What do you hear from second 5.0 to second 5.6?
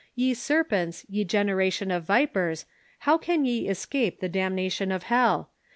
hell